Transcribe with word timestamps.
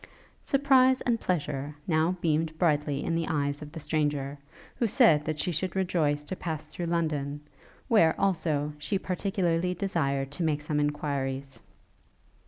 Surprise 0.41 0.99
and 1.01 1.19
pleasure 1.19 1.75
now 1.85 2.17
beamed 2.21 2.57
brightly 2.57 3.03
in 3.03 3.13
the 3.13 3.27
eyes 3.27 3.61
of 3.61 3.71
the 3.71 3.79
stranger, 3.79 4.35
who 4.77 4.87
said 4.87 5.23
that 5.23 5.37
she 5.37 5.51
should 5.51 5.75
rejoice 5.75 6.23
to 6.23 6.35
pass 6.35 6.69
through 6.73 6.87
London, 6.87 7.39
where, 7.87 8.19
also, 8.19 8.73
she 8.79 8.97
particularly 8.97 9.75
desired 9.75 10.31
to 10.31 10.41
make 10.41 10.61
some 10.63 10.79
enquiries. 10.79 11.61